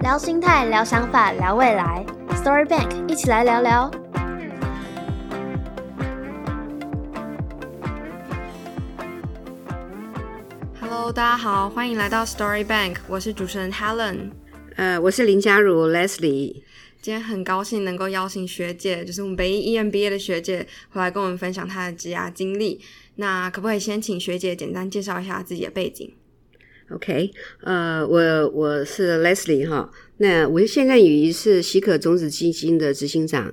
[0.00, 2.02] 聊心态，聊想法，聊未来。
[2.30, 3.90] Story Bank，一起来聊聊。
[10.80, 14.30] Hello，大家好，欢迎来到 Story Bank，我是主持人 Helen。
[14.76, 16.62] 呃，我是林佳如 Leslie。
[17.02, 22.80] 今天很高兴能够邀请学姐，就是我们北医 EMBA 的学姐，回来跟我们分享她的职涯经历。
[23.16, 26.10] 那可不可以先请学姐简单介绍一下自己的背景
[26.94, 27.30] ？OK，
[27.62, 33.52] 呃，我我是 Leslie 哈，那我现在于是希可种子基金的执行长。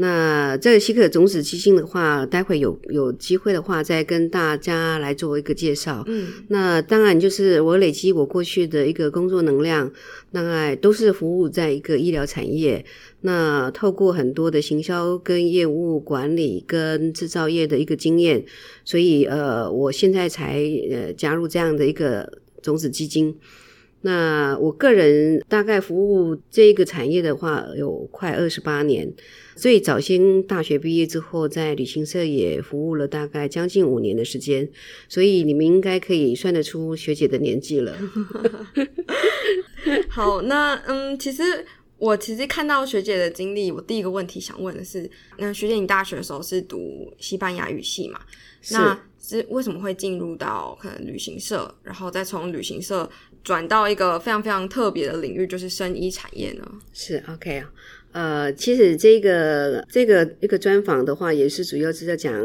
[0.00, 6.04] 那这个希可种子基金的话，待会有有机会的话，再跟大家来做一个介绍。
[6.06, 9.90] 嗯，那当然就是我累积我过去的一个工作能量，
[10.30, 12.84] 大概都是服务在一个医疗产业。
[13.22, 18.44] 那透过很多的行销、跟业务管理、跟制造业的一个经验，
[18.84, 22.38] 所以呃，我现在才呃加入这样的一个。
[22.62, 23.36] 种子基金，
[24.02, 29.12] 那我个人大概服务这个产业的话，有快二十八年。
[29.56, 34.68] 最早先大学毕业之后，在旅行社也服务了大概将近五年的时间，
[35.08, 37.96] 所以你们应该可以算得出学姐的年纪了。
[40.08, 41.42] 好，那嗯，其实
[41.98, 48.20] 我其实看到学姐的经历，我第一个问题想问的是，那学姐你大学的时候是读西班牙语系嘛？
[48.70, 48.96] 那
[49.28, 53.08] 是为什么会进入到可能旅行社，然后再从旅行社
[53.44, 56.66] 转到一个非常非常特别的领域，就是生医产业呢？
[56.92, 57.70] 是 OK 啊，
[58.12, 62.44] 呃，其实这个这个一个专访的话，也是主要是在讲。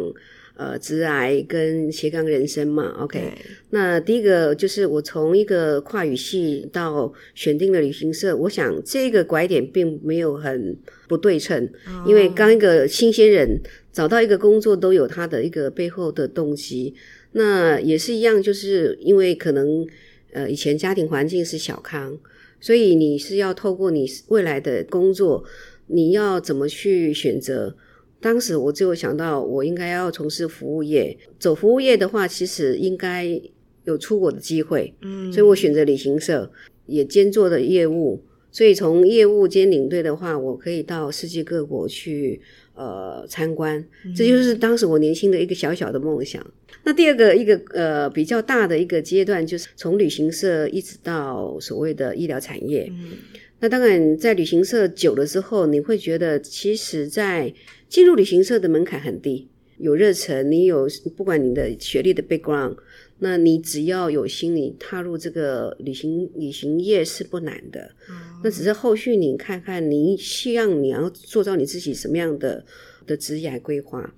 [0.56, 3.34] 呃，直癌跟斜杠人生嘛，OK。
[3.72, 11.68] 那第一个就是我从一个跨语系到选定了旅行社，我想这个拐点并没有很不对称，
[12.06, 13.60] 因为刚一个新鲜人
[13.94, 16.94] 找到一个工作都有他的一个背后的动机。
[17.32, 19.88] 那也是一样，就是因为可能
[20.34, 22.20] 呃以前家庭环境是小康，
[22.60, 25.44] 所以你是要透过你未来的工作，
[25.88, 27.76] 你要怎么去选择？
[28.20, 31.18] 当时我就想到，我应该要从事服务业。
[31.38, 33.42] 走服务业的话，其实应该
[33.84, 34.94] 有出国的机会。
[35.02, 36.50] 嗯，所以我选择旅行社，
[36.86, 38.24] 也兼做的业务。
[38.50, 42.40] 所以从业务兼领队的话，我可以到世界各国去
[42.76, 43.84] 呃参观。
[44.16, 46.46] 这就是当时我年轻的一个小小的梦想。
[46.84, 52.88] 那第二个一个呃比较大的一个阶段，就是从旅行社一直到所谓的医疗产业。
[52.92, 53.12] 嗯，
[53.60, 57.54] 那当然在旅行社久了之后，你会觉得其实，在
[57.88, 59.48] 进入旅行社的门槛很低，
[59.78, 62.76] 有热忱，你有不管你的学历的 background，
[63.24, 67.96] 那你只要有心，你踏入这个旅行旅行业是不难的。
[68.44, 72.66] 那只是后续你看看，你希望你要做到你自己什么样的
[73.08, 74.14] 的职业规划。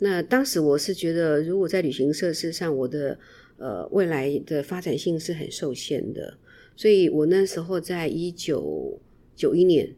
[0.00, 3.16] 那当时我是觉得，如果在旅行社事上，我的
[3.58, 6.36] 呃未来的发展性是很受限的，
[6.74, 9.00] 所以我那时候在一九
[9.36, 9.94] 九一年。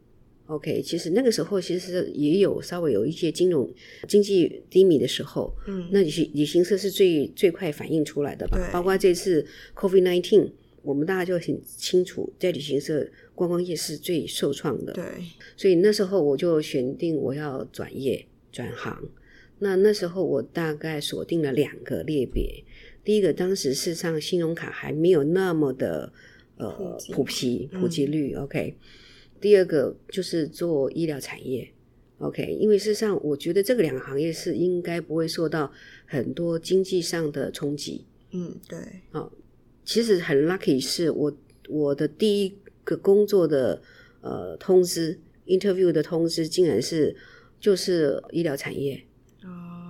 [0.51, 3.73] OK，其实那个时候其实也有稍微有一些金融
[4.05, 8.69] 经济低迷的时候，嗯，那旅行旅行社是最最快反应出来的吧？
[8.73, 10.51] 包括这次 COVID nineteen，
[10.81, 14.91] 我们大家就很清楚，在旅行社观光业是最受创的。
[14.91, 15.03] 对，
[15.55, 19.01] 所以那时候我就选定我要转业转行。
[19.59, 22.63] 那那时候我大概锁定了两个类别，
[23.05, 26.11] 第一个当时事实上信用卡还没有那么的
[26.57, 28.75] 呃普及普及率，OK。
[29.41, 31.67] 第二个就是做医疗产业
[32.19, 35.73] ，OK，因为事实上我觉得这个两个行业是应该不会受到
[36.05, 38.05] 很多经济上的冲击。
[38.31, 38.77] 嗯，对。
[39.11, 39.31] 好，
[39.83, 41.35] 其实很 lucky 是我
[41.67, 42.53] 我的第一
[42.83, 43.81] 个工作的
[44.21, 47.15] 呃通知，interview 的通知，竟然是
[47.59, 49.03] 就是医疗产业。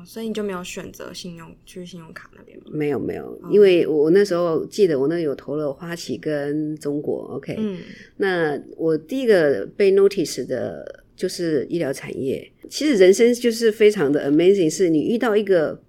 [0.05, 2.65] 所以你就没有选择信用去信用卡那边吗？
[2.71, 7.55] 没有没有，因为我那时候记得我那有投了花旗跟中国，OK。
[7.57, 7.79] 嗯。
[8.17, 12.51] 那我第一个被 notice 的就是医疗产业。
[12.69, 15.81] 其实人生就是非常的 amazing，是你遇到一个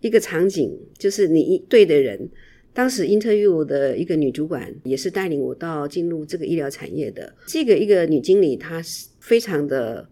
[0.00, 2.28] 一个场景，就是你对的人。
[2.72, 7.34] 当时 interview 的一个女主管也是带领我到进入这个医疗产业的。
[7.46, 10.06] 这个一个女经理，她是非常的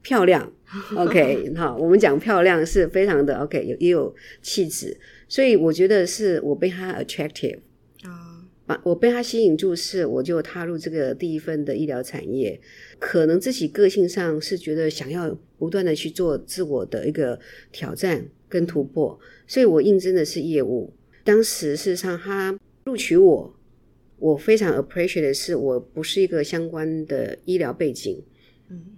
[0.00, 0.50] 漂亮。
[0.96, 4.96] OK，好，我们讲漂亮是非常的 OK，有也有气质，
[5.28, 7.58] 所以我觉得是我被他 attractive
[8.04, 12.58] 啊，把我被他吸引住，是我就踏入这个第一份的医疗产业。
[12.98, 17.38] 可能自己个性上是觉得想要不断的去做自我的一个
[17.70, 20.92] 挑战跟突破，所以我应征的是业务。
[21.24, 23.54] 当时事实上他录取我，
[24.18, 28.22] 我非常 appreciate 的是我不是一个相关的医疗背景。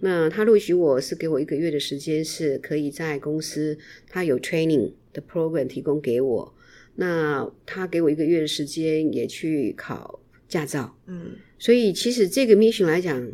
[0.01, 3.79] 那他录取我是给我一个月的时间，是可以在公司
[4.09, 6.55] 他有 training 的 program 提供给我。
[6.97, 10.97] 那他给我一个月的时间，也去考驾照。
[11.07, 13.33] 嗯，所以其实这个 mission 来讲，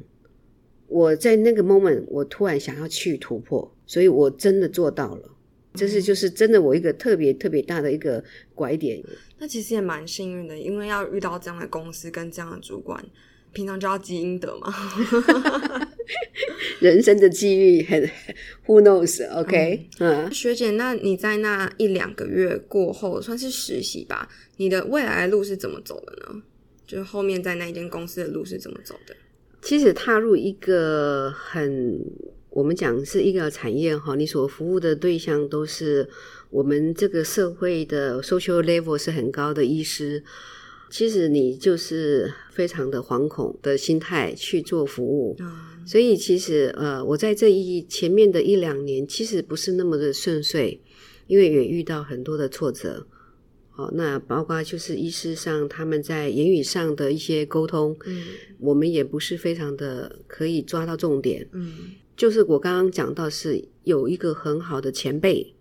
[0.89, 5.37] 我在那个 moment 我突然想要去突破，所以我真的做到了。
[5.75, 9.01] 这是就是真的我一个特别特别大的一个拐点。
[9.39, 13.05] 那其实也蛮幸运的，因为要遇到这样的公司跟这样的主管，
[13.53, 14.73] 平常就要积阴德嘛。
[16.81, 18.03] 人生的机遇很
[18.67, 24.29] who knows？OK，嗯，学姐，那你在那一两个月过后算是实习吧？
[24.57, 26.43] 你的未来的路是怎么走的呢？
[26.87, 29.15] 就是后面在那一间公司的路是怎么走的？
[29.63, 32.01] 其实踏入一个很
[32.51, 36.09] 我们讲是一个产业哈，你所服务的对象都是
[36.51, 40.25] 我们这个社会的 social level 是很高的医师。
[40.91, 45.37] 其实你就是非常的惶恐的心态去做服务，
[45.87, 50.81] 所以其实呃，我在这一前面的一两年，其实不是那么的顺遂，
[51.29, 53.07] 因为也遇到很多的挫折。
[53.77, 58.23] 哦，那包括就是医师上他们在言语上的一些沟通，嗯，
[58.59, 61.73] 我们也不是非常的可以抓到重点，嗯，
[62.17, 65.55] 就是我刚刚讲到是有一个很好的前辈，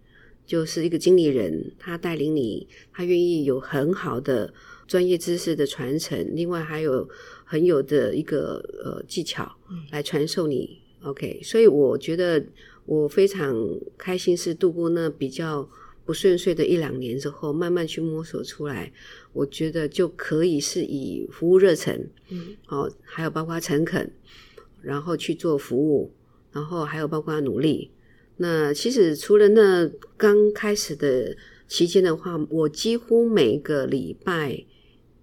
[0.45, 4.53] 就是一个经理人，他带领你，他愿意有很好的。
[4.89, 7.07] 专业知识的传承，另外还有
[7.45, 9.55] 很有的一个呃技巧
[9.91, 10.79] 来传授你。
[11.03, 12.43] OK，所以我觉得
[12.87, 13.55] 我非常
[13.99, 15.69] 开心，是度过那比较
[16.05, 18.91] 不顺遂的一两年之后，慢慢去摸索出来。
[19.31, 24.11] 我觉得就可以是以服务热忱，嗯，哦，还有包括诚恳，
[24.81, 26.11] 然后去做服务，
[26.51, 27.91] 然后还有包括努力。
[28.37, 29.87] 那其实除了那
[30.17, 31.37] 刚开始的
[31.67, 34.65] 期间的话，我几乎每个礼拜。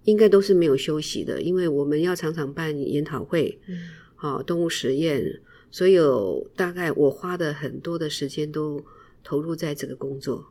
[0.07, 3.77] 应该都是没有休息的，因为我们要常常办研讨会，嗯，
[4.15, 8.81] 好动物实验，所以有大概我花的很多的时间都
[9.21, 10.45] 投入在这个工作。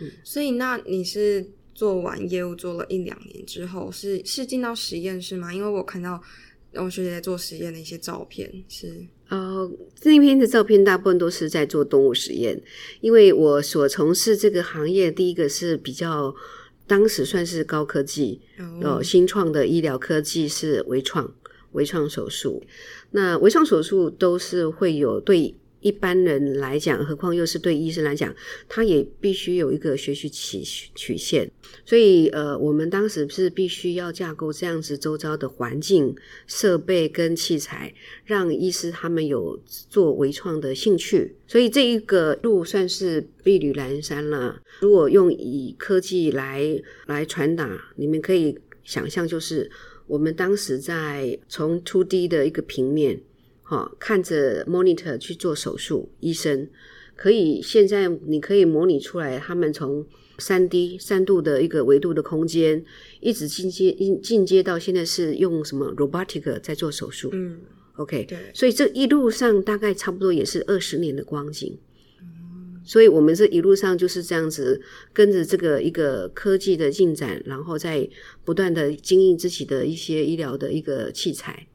[0.00, 5.52] 嗯，所以那你是做完业务做了一两年之后，是是进到实验室吗？
[5.52, 6.22] 因为我看到
[6.74, 8.94] 我学姐在做实验的一些照片，是
[9.28, 9.68] 呃
[10.04, 12.62] 那篇的照片大部分都是在做动物实验，
[13.00, 16.32] 因为我所从事这个行业，第一个是比较。
[16.90, 18.40] 当时算是高科技，
[18.82, 21.32] 哦，新创的医疗科技是微创，
[21.70, 22.64] 微创手术。
[23.12, 28.34] 那微创手术都是会有对一般人来讲，何况又是对医生来讲，
[28.68, 30.62] 他也必须有一个学习曲
[30.94, 31.50] 曲线。
[31.84, 36.14] 所以，呃，我们当时是必须要架构这样子周遭的环境、
[36.46, 37.94] 设备跟器材，
[38.24, 41.34] 让医师他们有做微创的兴趣。
[41.46, 44.60] 所以这一个路算是碧履阑珊了。
[44.80, 49.70] 如果用以科技来来传达，你们可以想象，就是
[50.06, 53.20] 我们当时在从 two D 的一个平面，
[53.70, 56.68] 哈，看着 monitor 去做手术，医生
[57.14, 60.04] 可以现在你可以模拟出来，他们从。
[60.42, 62.82] 三 D 三度的一个维度的空间，
[63.20, 67.28] 一直进阶进进阶到现在是用什么 robotic 在做手术。
[67.34, 67.60] 嗯
[67.96, 71.78] ，OK，对，所以这一路上大概差不多也是二十年的光景。
[72.82, 74.80] 所以我们这一路上就是这样子
[75.12, 78.08] 跟着这个一个科技的进展，然后再
[78.42, 81.66] 不断的经营自己的一些医疗的一个器材。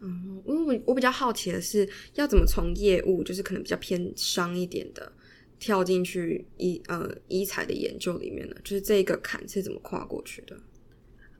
[0.00, 5.12] 嗯，因为我我比较好奇的是，要怎么从业务，就是可能比较偏商一点的。
[5.58, 10.56] 跳进去医呃医材的研究里面呢，就是这个坎是怎么跨过去的？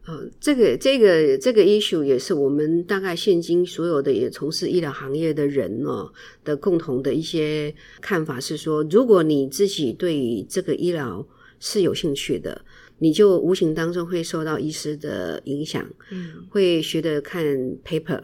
[0.05, 6.13] 呃，这个这个这个 issue 也是我们大概现今所有的也从事医疗行业的人哦
[6.45, 11.27] 的共同的一些看法是说，如果你自己对这个医疗
[11.59, 12.63] 是有兴趣的，
[12.99, 17.43] 你就无形当中会受到医师的影响，嗯，会学的看
[17.83, 18.23] paper，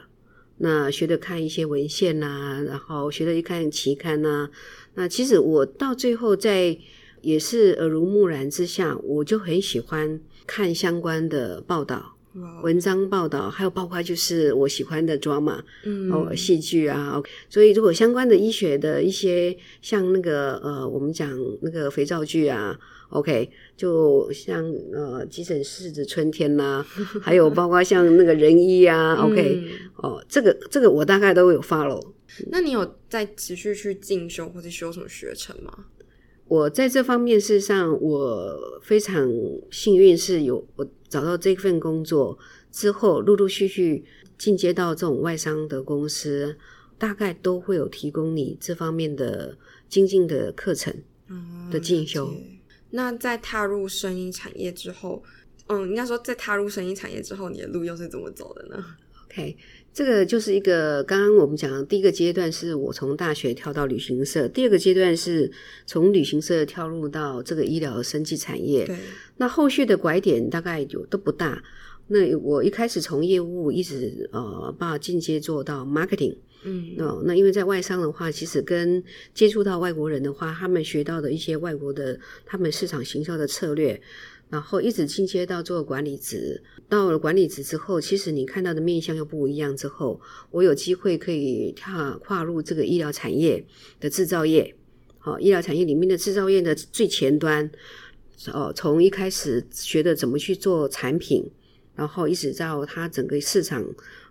[0.59, 4.51] 那学着看一些文献呐，然后学着一看期刊呐。
[4.95, 6.79] 那其实我到最后在
[7.21, 12.16] 也是耳濡目染之下，我就很喜欢看相关的报道、
[12.63, 17.23] 文章报道，还有包括就是我喜欢的 drama，嗯，哦，戏剧啊。
[17.49, 21.31] 所以如果相关的医学的一些像那个呃，我们讲
[21.63, 22.79] 那个肥皂剧啊
[23.11, 26.85] ，OK，就像呃急诊室的春天呐，
[27.23, 29.63] 还有包括像那个人医啊，OK，
[29.97, 32.03] 哦，这个这个我大概都有 follow。
[32.51, 35.73] 那你有在持续去进修或者修什么学程吗？
[36.49, 39.29] 我在这方面，事实上我非常
[39.71, 42.39] 幸运，是有我找到这份工作
[42.71, 44.05] 之后，陆陆续续
[44.37, 46.57] 进阶到这种外商的公司，
[46.99, 49.57] 大概都会有提供你这方面的
[49.89, 50.95] 精进的课程
[51.71, 52.35] 的进修。
[52.91, 55.23] 那在踏入声音产业之后，
[55.67, 58.85] 嗯，应该说在踏入声音产业之后，你的路又是怎么走的呢
[59.31, 59.57] ？OK。
[59.93, 65.51] 这个就是一个刚刚我们讲的第一个阶段，是我从大学跳到旅行社；第二个阶段是
[65.87, 68.85] 从旅行社跳入到这个医疗生技产业。
[68.85, 68.95] 对，
[69.39, 71.63] 那后续的拐点大概有都不大。
[72.09, 76.37] 那我一开始从业务一直呃，把进阶做到 marketing。
[76.65, 79.03] 嗯，哦，那因为在外商的话，其实跟
[79.33, 83.99] 接触到外国人的话，他们学到的一些外国的他们市场行销的策略，
[84.49, 86.63] 然后一直进阶到做管理职。
[86.89, 89.77] 到了管理职之后，其实你看到的面向又不一样。
[89.77, 93.65] 之后，我有机会可以踏跨入这个医疗产业
[93.99, 94.75] 的制造业。
[95.19, 97.71] 好，医疗产业里面的制造业的最前端，
[98.53, 101.45] 哦，从一开始学的怎么去做产品，
[101.95, 103.85] 然后一直到它整个市场。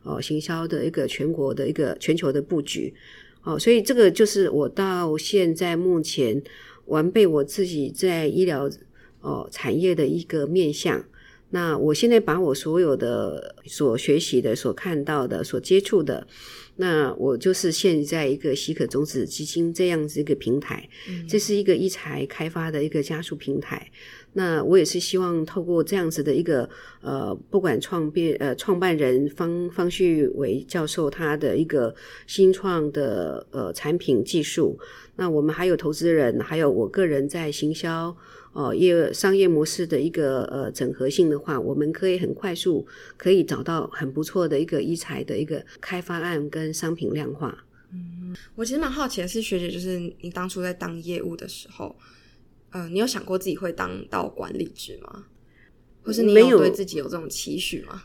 [0.07, 2.93] 哦，行销的一个全国的一个全球的布局，
[3.41, 6.39] 哦，所以这个就是我到现在目前
[6.85, 8.69] 完备我自己在医疗
[9.25, 11.03] 哦产业的一个面向。
[11.49, 16.27] 那我现在把我所有的所学习的、所看到的、所接触的，
[16.77, 20.89] 那我就是现在一个希可种子基金这样子一个平台，
[21.29, 23.89] 这是一个一财开发的一个加速平台。
[24.33, 26.67] 那我也是希望透过这样子的一个
[27.01, 31.95] 呃，不管创变呃创办人方方旭伟教授他的一个
[32.27, 34.77] 新创的呃产品技术，
[35.15, 38.13] 那我们还有投资人，还有我个人在行销
[38.55, 47.65] 哦业商业模式的一个呃整合性的话，我们可以很快速可以找到很不错的一个一财的一个开发案跟商品量化。
[47.91, 51.95] 嗯，我其实蛮好奇的是，学姐就是你当初在当业务的时候。
[52.71, 55.23] 呃，你有想过自己会当到管理职吗？
[56.03, 58.03] 或是你有对自己有这种期许吗？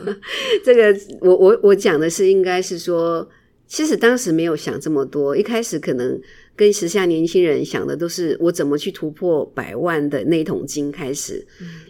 [0.64, 3.28] 这个，我我我讲的是，应该是说，
[3.66, 5.36] 其实当时没有想这么多。
[5.36, 6.18] 一开始可能
[6.56, 11.46] 跟时下年轻人想的都是我怎么去突破百万的那桶金开始。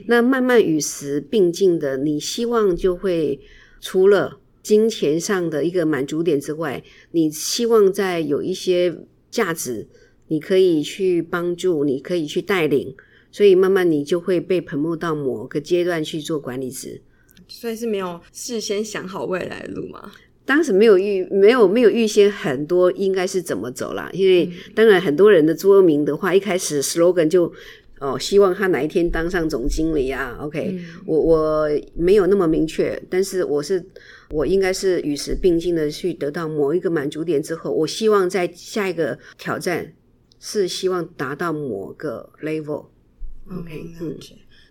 [0.07, 3.41] 那慢慢与时并进的，你希望就会
[3.81, 6.83] 除了金钱上的一个满足点之外，
[7.13, 8.95] 你希望在有一些
[9.31, 9.87] 价值。
[10.29, 12.93] 你可以去帮助，你可以去带领，
[13.31, 17.01] 所以慢慢你就会被捧木到某个阶段去做管理职。
[17.47, 20.11] 所以是没有事先想好未来的路吗？
[20.47, 24.09] 当时没有预，没有没有预先很多应该是怎么走啦。
[24.15, 27.53] 因为当然很多人的桌名的话，一开始 slogan 就
[28.01, 30.39] 哦，希望他哪一天当上总经理啊。
[30.41, 33.85] OK，我我没有那么明确，但是我是
[34.31, 39.93] 我应该是与时并进的去得到某一个满足点之后，我希望在下一个挑战。
[40.39, 44.15] 是希望达到某个 level，OK，嗯，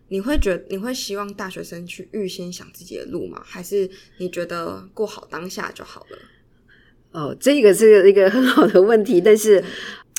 [0.08, 3.42] 你会觉你会希望大学生去预先想自己的路吗？
[3.44, 6.18] 还是你觉得过好当下就好了？
[7.12, 9.64] 哦，这个是一个很好的问题，但是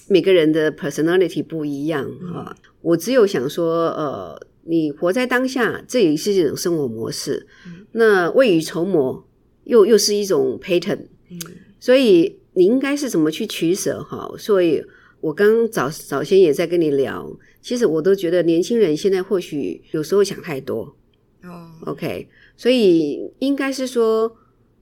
[0.09, 2.57] 每个人的 personality 不一样啊。
[2.81, 7.47] 我只有想说，呃，你活在当下，这也是一种生活模式。
[7.93, 9.25] 那未雨绸缪，
[9.65, 11.07] 又又是一种 pattern。
[11.31, 11.39] 嗯，
[11.79, 14.03] 所以你应该是怎么去取舍？
[14.03, 14.85] 哈，所以。
[15.21, 20.95] 我刚早早先也在跟你聊，其实我都觉得年轻人现在或许有时候想太多
[21.43, 21.71] 哦。
[21.87, 24.37] OK，所以应该是说，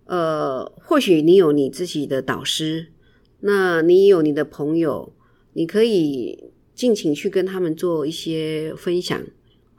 [0.06, 2.88] 呃，或许你有你自己的导师，
[3.40, 5.12] 那你有你的朋友，
[5.54, 9.22] 你可以尽情去跟他们做一些分享。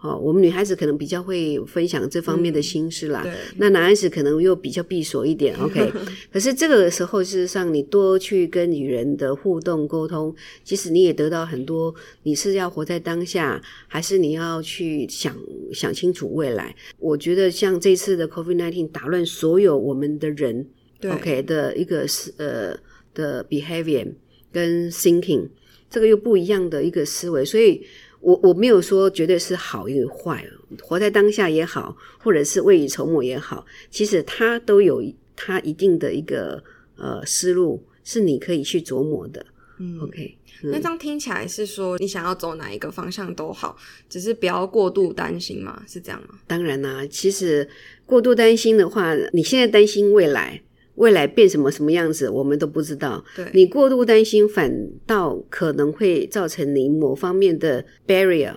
[0.06, 3.26] 哦，我们女孩子可能比较会分享这方面的心事啦。
[3.58, 5.56] 那男孩子可能又比较闭锁一点。
[5.60, 5.92] OK，
[6.32, 11.94] 可是这个时候，事实上你多去跟女人的互动沟通，其实你也得到很多。
[12.22, 15.36] 你是要活在当下，还是你要去想
[15.74, 16.76] 想清楚未来？
[17.00, 20.68] 我觉得像这次的 COVID-19 打乱所有我们的人
[21.04, 22.78] ，OK 的一个是呃
[23.16, 24.08] 的 behavior
[24.52, 25.50] 跟 thinking，
[25.90, 27.82] 这个又不一样的一个思维，所以。
[28.26, 30.44] 我我没有说绝对是好与坏，
[30.82, 35.04] 活在当下也好，或者是未雨绸缪也好，其实它都有
[35.36, 36.64] 它一定的一个
[36.98, 39.46] 呃思路，是你可以去琢磨的。
[39.78, 43.78] 嗯，OK，那这样听起来是说你想要走哪一个方向都好，
[44.10, 45.84] 只是不要过度担心嘛？
[45.88, 46.40] 是这样吗？
[46.48, 47.70] 当然啦，其实
[48.08, 50.62] 过度担心的话，你现在担心未来。
[50.96, 53.24] 未来变什么什么样子，我们都不知道。
[53.36, 58.56] 对，你过度担心，反倒可能会造成你某方面的 barrier，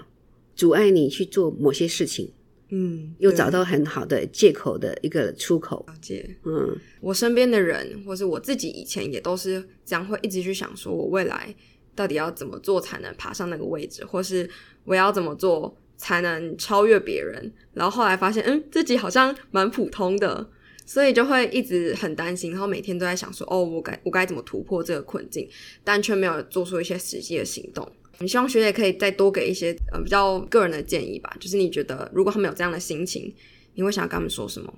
[0.54, 2.32] 阻碍你去做某些事情。
[2.70, 5.84] 嗯，又找到很好的借口的一个出口。
[5.88, 6.36] 了解。
[6.44, 11.54] 嗯，我身边的人，或是我自己以前也都是这样，会一直去想，说我未来
[11.94, 14.48] 到底要怎么做才能爬上那个位置，或是
[14.84, 17.52] 我要怎么做才能超越别人。
[17.72, 20.48] 然后后来发现，嗯，自己好像蛮普通的。
[20.88, 25.46] 所以就会一直很担心，然后每天都在想说：“哦，我该我该怎么突破这个困境？”
[25.84, 27.86] 但却没有做出一些实际的行动。
[28.20, 31.36] 你希望学姐可以再多给一些呃比较个人的建议吧？
[31.38, 33.30] 就是你觉得如果他们有这样的心情，
[33.74, 34.72] 你会想要跟他们说什么？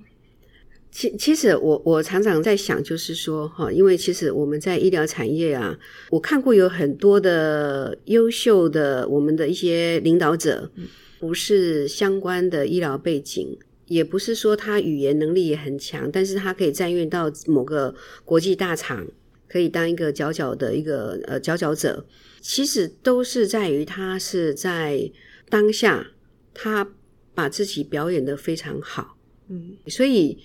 [0.91, 10.69] 其其实我我常常在想，就是说哈，因为其实我们在医疗产业啊，我看过有很多的优秀的我们的一些领导者，
[11.21, 13.57] 不是相关的医疗背景。
[13.91, 17.93] 也不是说他语言能力也很强，但是他可以占用到某个
[18.23, 19.05] 国际大厂，
[19.49, 22.05] 可以当一个佼佼的一个呃佼佼者。
[22.39, 25.11] 其实都是在于他是在
[25.49, 26.07] 当下，
[26.53, 26.87] 他
[27.35, 29.17] 把自己表演的非常好，
[29.49, 30.37] 嗯，所以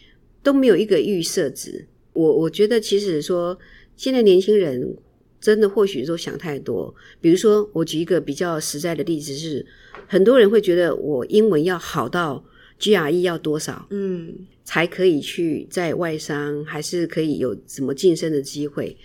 [0.43, 1.87] 都没有一个预设值。
[2.15, 3.57] 我我觉得其实说
[3.97, 4.97] 现在年轻人
[5.41, 6.93] 真的或许都想太多。
[7.21, 9.65] 比如说，我举一个比较实在的例子是，
[10.09, 12.45] 很多人会觉得我英文要好到
[12.79, 18.97] GRE 要多少，嗯，才可以去在外商，还是可以有什么晋升的机会？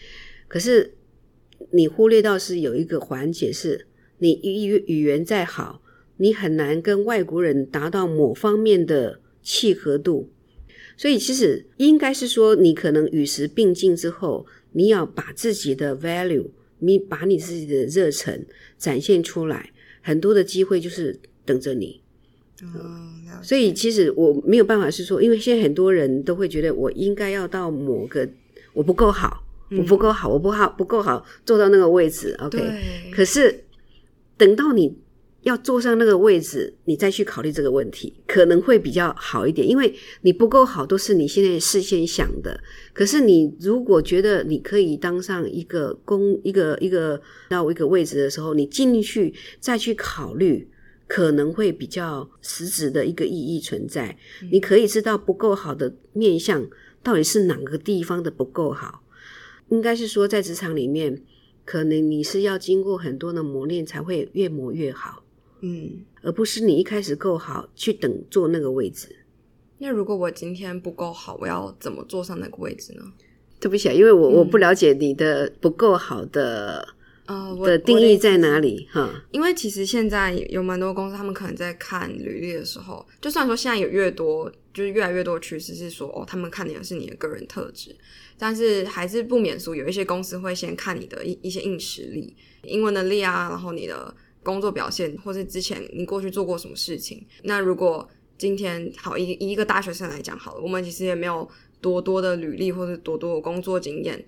[0.47, 0.93] 可是
[1.71, 3.87] 你忽略到是有一个环节是，
[4.17, 5.81] 你语语言再好，
[6.17, 10.29] 你很难跟外国人达到某方面的契合度。
[10.97, 16.49] 所以其实应该是说，你可能与时并进之后，你要把自己的 value，
[16.79, 18.45] 你把你自己的热忱
[18.77, 22.00] 展现出来，很多的机会就是等着你。
[22.63, 28.27] 嗯，所以其实我没有办法是说，因为现在很多人都会觉得我应该要到某个
[28.73, 29.43] 我不够好，
[29.75, 32.59] 我不够好，我不好不够好坐到那个位置，OK。
[33.11, 33.63] 可是
[34.37, 34.95] 等到你
[35.41, 39.91] 要坐上那个位置，你再去考虑这个问题，可能会比较好一点，因为
[40.21, 42.59] 你不够好都是你现在事先想的。
[42.93, 50.67] 可是你如果觉得你可以当上一个公一个一个到一个位置的时候，你进去再去考虑。
[51.13, 54.17] 可能会比较实质的一个意义存在，
[54.49, 56.65] 你可以知道不够好的面相
[57.03, 59.03] 到底是哪个地方的不够好。
[59.67, 61.21] 应该是说，在职场里面，
[61.65, 65.21] 可能你是要经过很多的磨练，才会越磨越好，
[65.59, 69.13] 嗯，而不是你一开始够好去等坐那个位置。
[69.79, 73.03] 那如果我今天不够好，我要怎么坐上那个位置呢？
[73.59, 76.87] 对不起啊，因为我我不了解你的不够好的
[77.31, 78.59] 呃，我的定义在哪？
[78.59, 79.09] 里哈。
[79.31, 87.95] 因为其实现在有蛮多公司，他们可能在看履历的时候，就算说现在有越多，就是越来越多趋势是说，哦，他们看的是你的个人特质，
[88.37, 97.25] 但是还是不免俗，有一些公司会先看你的一一些硬实力，英文能力啊，然后你的工作表现，或是之前你过去做过什么事情。
[97.43, 104.21] 那如果今天好以以一个大学生来讲好了，我们其实也没有多多的履历或者多多的工作经验。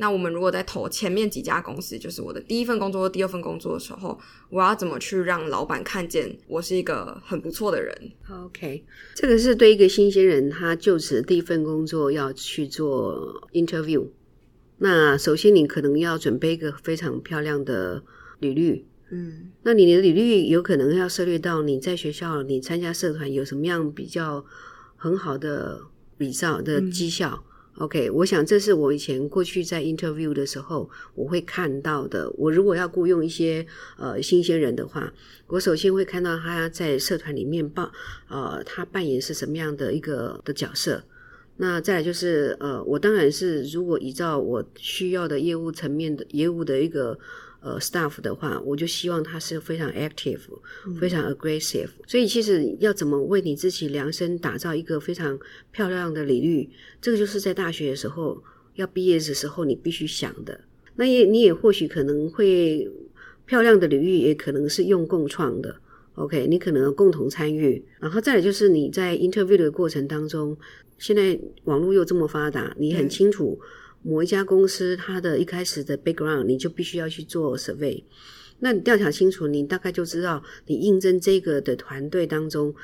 [0.00, 8.10] 那我们如果在投前面几家公司，就是我的第一份工作或第二份工作的时候，我要怎么去让老板看见我是一个很不错的人
[8.46, 8.82] ？OK，
[9.14, 14.08] 这个是对一个新鲜人，他就职第一份工作要去做 interview。
[14.78, 18.02] 那首先你可能要准备一个非常漂亮的
[18.38, 18.86] 履历。
[19.10, 24.42] 嗯那你的履历有可能要涉猎到你在学校你参加社团有什么样比较
[24.96, 25.82] 很好的
[26.16, 27.44] 比照的绩效。
[27.80, 32.30] OK，我想这是我以前过去在 interview 的时候我会看到的。
[32.36, 33.66] 我如果要雇佣一些
[33.96, 35.10] 呃新鲜人的话，
[35.46, 37.90] 我首先会看到他在社团里面扮
[38.28, 41.02] 呃他扮演是什么样的一个的角色。
[41.56, 47.18] 那再就是呃，我当然是如果依照我需要的业务层面的业务的一个
[47.60, 50.40] 呃 staff 的话，我就希望他是非常 active、
[50.98, 51.88] 非常 aggressive。
[52.06, 55.38] 所以其实要怎么为你自己量身打造一个非常
[55.70, 56.70] 漂亮的履历，
[57.00, 58.42] 这个就是在大学的时候
[58.74, 60.60] 要毕业的时候你必须想的。
[60.96, 62.90] 那也你也或许可能会
[63.46, 65.76] 漂亮的履历，也可能是用共创的。
[66.14, 70.56] OK，你可能有共同参与，然后再来就是你在 interview 的过程当中，
[70.98, 73.58] 现在网络又这么发达，你很清楚
[74.02, 78.02] 某一家公司它的一开始的 background，你就必须要去做 survey。
[78.60, 82.74] 那你调查清楚，你大概就知道你应征这个的团队当中，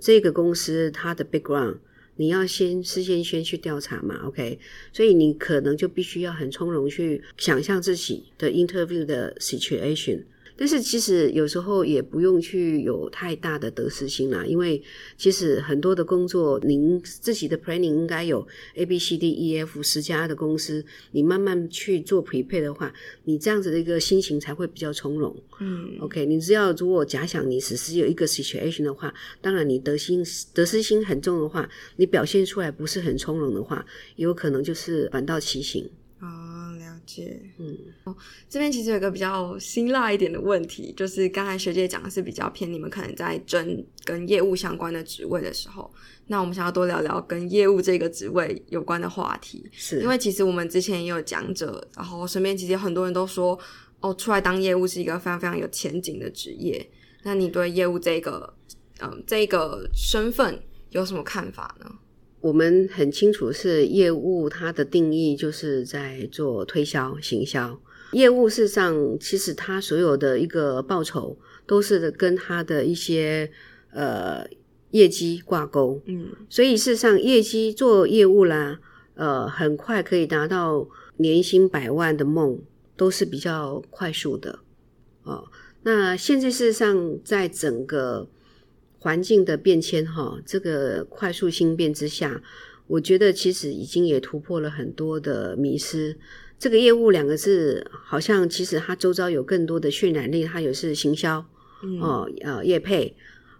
[0.00, 1.78] 这个公司它的 background，
[2.16, 4.58] 你要先事先先去调查嘛，OK？
[4.92, 10.22] 所以你可能就必须要很从容去想象自己的 interview 的 situation。
[10.56, 14.82] 但是其实有时候也不用去有太大的得失心啦，因为
[15.18, 22.92] 其实很多的工作，您自己的 planning 应该有 A B C D E F 十家的公司，你慢慢去做 prepare 的话，
[23.24, 25.36] 你这样子的一个心情才会比较从容。
[25.60, 33.84] 嗯 OK，你只要如果假想你只是有一个 situation 的话，当然你得心得失心很重的话，你表现出来不是很从容的话，
[34.16, 35.88] 有可能就是反倒其形。
[36.18, 37.40] 啊，了解。
[37.58, 37.76] 嗯，
[38.48, 45.92] 这边其实有一个比较辛辣一点的问题，就是刚才学姐讲的是比较偏你们可能在争跟业务相关的职位的时候，
[46.26, 49.68] 那我们想要多聊聊跟业务这个职位有关的话题。
[49.72, 53.58] 是因为其实我们之前也有讲者，然后身边其实很多人都说，
[54.00, 56.88] 哦，出来当业务是一个非常非常有前景的职业。
[57.24, 58.54] 那你对业务这个，
[59.00, 61.98] 嗯、这个身份有什么看法呢？
[62.46, 67.80] 我们很清楚是业务，它的定义就是在做推销、行销。
[68.12, 73.50] 业务事实上，其实它所有的一个报酬都是跟它的一些
[73.90, 74.46] 呃
[74.92, 78.78] 业绩挂钩，嗯所以事实上业绩做业务啦，
[79.16, 82.60] 呃，很快可以达到年薪百万的梦，
[82.96, 84.60] 都是比较快速的
[85.24, 85.48] 哦。
[85.82, 88.28] 那现在事实上，在整个
[88.98, 92.42] 环境的变迁哈，这个快速新变之下，
[92.86, 96.16] 我觉得其实已经也突破了很多的迷失。
[96.58, 101.44] 这个业务两个字，好像其实它周遭有更多的渲染力，它也是行销
[101.82, 103.14] 嗯哦，呃，业配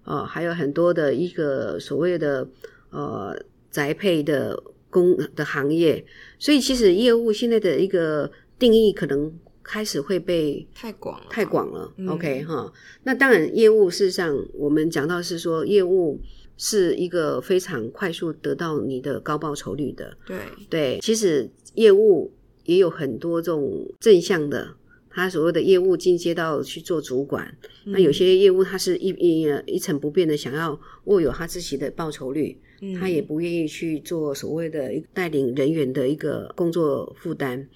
[0.05, 2.49] 哦，还有很多的一个所谓的
[2.91, 3.39] 呃
[3.71, 6.03] 宅配的工的行业，
[6.39, 9.31] 所以其实业务现在的一个定义可能
[9.67, 11.93] 开始会被太广了，太广了。
[11.97, 16.21] 嗯 OK 哈，那当然业务事实上我们讲到是说业务
[16.57, 20.39] 是一个非常快速得到你的高报酬率的，对，
[20.71, 22.33] 对，其实业务
[22.65, 24.77] 也有很多这种正向的，
[25.11, 27.53] 他所谓的业务进阶到去做主管，
[27.87, 37.69] 那有些业务他是一一一成不变的想要握有他自己的报酬率，嗯他也不愿意去做所谓的一带领人员的一个工作负担。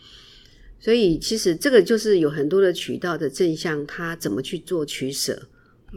[0.81, 5.40] 所以其实这个就是有很多的渠道的正向，他怎么去做取舍。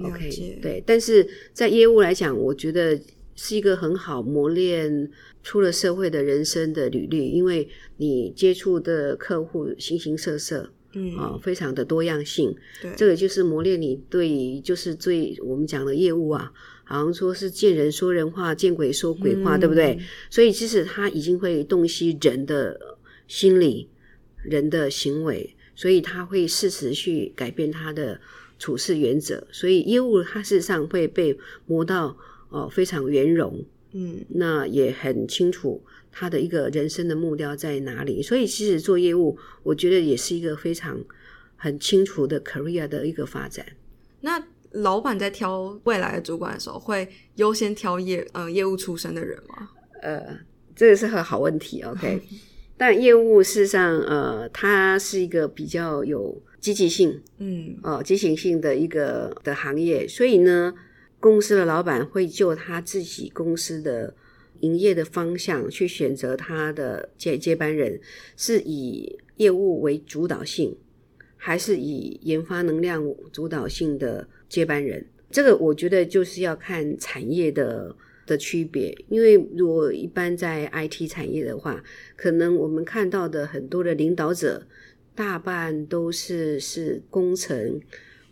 [0.03, 2.99] OK，解对，但是在业务来讲，我觉得
[3.35, 5.09] 是一个很好磨练
[5.41, 7.67] 出了社会的人生的履历，因为
[7.97, 16.51] 你接触的客户形形色色嗯啊、非常的多样性，对，这个就是磨练你对于就是最我们讲的业务啊，
[16.83, 19.97] 好像说是见人说人话，见鬼说鬼话，嗯对不对？
[20.29, 22.79] 所以其实他已经会洞悉人的
[23.27, 23.89] 心理、
[24.43, 28.19] 人的行为，所以他会适时去改变他的
[28.59, 29.47] 处事原则。
[29.51, 32.17] 所以业务他事实上会被磨到
[32.49, 38.21] 哦、非常圆融，嗯那也很清楚他的一个人生的目标在哪里。
[38.21, 41.03] 所以其实做业务，我觉得也是一个非常
[41.55, 43.65] 很清楚的 career 的一个发展。
[44.21, 44.39] 那
[44.73, 49.69] 老板在挑未来的主管的时候，会优先挑业呃业务出身的人吗？
[50.03, 50.37] 呃，
[50.75, 51.81] 这个是个好问题。
[51.89, 52.21] OK，
[52.85, 60.73] 但业务事实上，呃，它是一个比较有积极性嗯哦，积极性的一个的行业，所以呢，
[61.17, 64.13] 公司的老板会就他自己公司的
[64.59, 68.01] 营业的方向去选择他的接接班人，
[68.35, 70.75] 是以业务为主导性，
[71.37, 75.07] 还是以研发能量主导性的接班人？
[75.31, 81.83] 这个我觉得就是要看产业的的区别，因为如果一般在 IT 产业的话，
[82.15, 84.67] 可能我们看到的很多的领导者，
[85.13, 87.79] 大半都是是工程，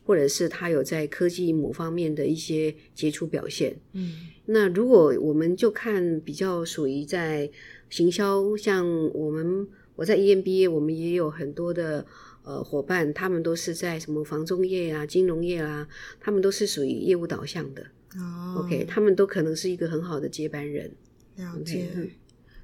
[0.06, 3.76] 或者是他有在科技某方面的一些杰出表现。
[3.94, 7.50] 嗯那如果我们就看比较属于在
[7.90, 12.06] 行销，像我们我在 E EMBA，我们也有很多的
[12.44, 15.88] 呃伙伴，他们都是在什么房中业啊、金融业啊，
[16.20, 17.86] 他们都是属于业务导向的。
[18.17, 20.91] 哦 OK，他们都可能是一个很好的接班人。
[21.36, 21.89] 了解。
[21.95, 22.10] 嗯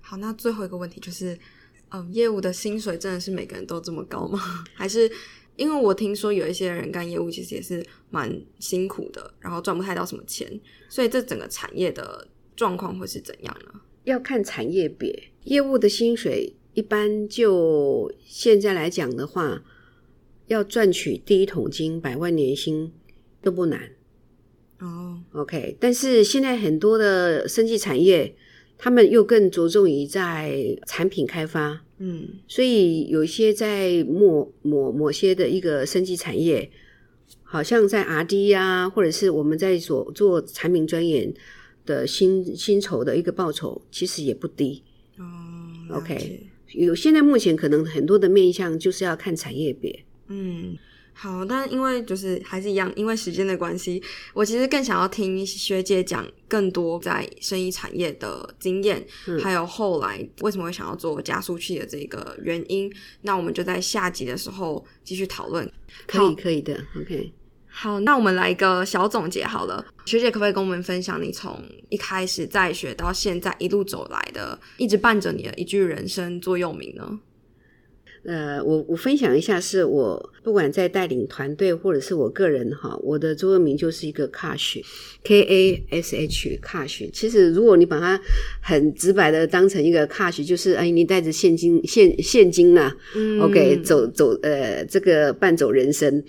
[0.02, 1.38] 好，那最后一个问题就是，
[1.90, 4.40] 嗯，业务的薪水真的是每个人都这么高吗？
[4.74, 5.12] 还是
[5.58, 13.82] 因为我听说有一些人干业务其实也是蛮辛苦的，然后赚不太到什么钱，所以这整个产业的状况会是怎样呢？
[14.06, 19.62] 要看产业别，业务的薪水一般就现在来讲的话，
[20.46, 22.94] 要赚取第一桶金、百万年薪
[23.42, 23.92] 都不难。
[24.80, 28.36] 哦，OK，但是现在很多的生技产业，
[28.78, 32.28] 他们又更着重于在产品开发，嗯。
[32.48, 36.70] 所以有一些在某某某些的一个生技产业，
[37.44, 41.34] 好像在 R&D 啊，或者是我们在所做产品专研
[41.86, 44.84] 的薪薪酬的一个报酬，其实也不低。
[45.18, 45.24] 哦
[45.90, 50.04] 了 OK 有现在目前可能很多的面向就是要看产业别。
[50.28, 50.76] 嗯，
[51.20, 54.00] 好，但因为就是还是一样，因为时间的关系，
[54.36, 62.94] 我其实更想要听学姐讲更多在生意产业的经验，嗯还有后来为什么会想要做加速器的这个原因。
[63.24, 65.68] 那我们就在下集的时候继续讨论。
[66.06, 66.80] 可以，可以的。
[66.96, 67.34] OK，
[67.68, 69.84] 好，那我们来一个小总结好了。
[70.06, 77.20] 学姐可不可以跟我们分享你从一开始在学到现在一路走来的，一直伴着你的一句人生座右铭呢？
[78.28, 87.10] 呃，我我分享一下，是我不管在带领团队或者是我个人哈，我的中文名就是一个 cash，K A S H cash。
[87.14, 88.20] 其实如果你把它
[88.62, 96.22] 很直白的当成一个 cash，就是哎，你带着现金现现金啦、嗯 o k 走走呃这个伴走人生。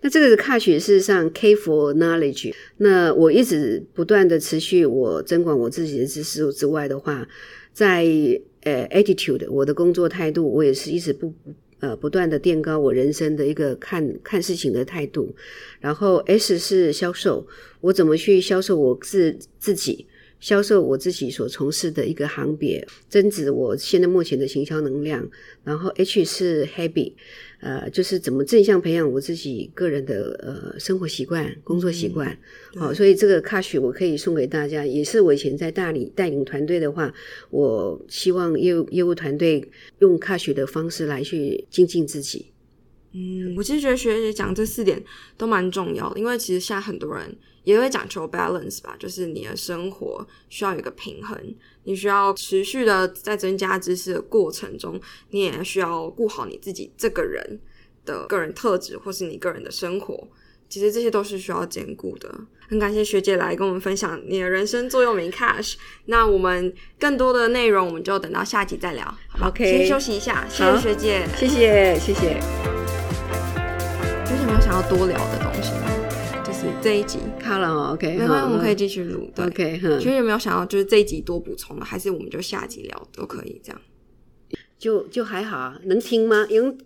[0.00, 7.28] 那这个 cash 事实上 K for knowledge，那我一直不断的持续我增广我自己的知识之外的话，
[7.72, 8.04] 在
[8.62, 11.32] 呃 attitude 我的工作态度，我也是一直不
[11.80, 15.34] 呃不断的垫高我人生的一个看看事情的态度。
[15.80, 17.46] 然后 S 是销售，
[17.80, 20.06] 我怎么去销售我自自己，
[20.38, 25.28] 销售我自己所从事的一个行别，增值我现在目前的行销能量。
[25.64, 27.14] 然后 H 是 Happy。
[27.62, 32.36] 呃，就是怎么正向培养我自己个人的呃生活习惯、工作习惯，
[32.74, 37.14] 好，所以这个 cash 我可以送给大家，也是我以前在大理带领团队的话，
[37.50, 39.70] 我希望业务业务团队
[40.00, 42.46] 用 cash 的方式来去精进自己。
[43.12, 45.02] 嗯，我其实觉得学姐讲这四点
[45.36, 51.38] 都蛮重要的，因为其实现在很多人也会讲求 balance 吧，就是你的生活需要有一个平衡。
[51.84, 57.60] 你需要持续的在增加知识的过程中，你也需要顾好你自己这个人
[58.04, 60.28] 的个人特质，或是你个人的生活。
[60.68, 62.32] 其实这些都是需要兼顾的。
[62.66, 65.74] 很感谢学姐来跟我们分享你的人生座右铭 Cash。
[66.06, 69.14] 那我们更多的内容，我们就等到下集再聊。
[69.42, 70.46] OK，先休息一下。
[70.48, 72.81] 谢谢学姐，谢谢谢谢。
[74.52, 75.72] 有想要多聊的东西？
[76.44, 79.30] 就是这一集看了，OK，没关系我们可以继续录。
[79.34, 83.80] 对 OK，其实有没有想要就是这一集多补充的，还是我们就下集聊都可以，这样
[84.78, 86.46] 就就还好啊，能听吗？
[86.50, 86.76] 因为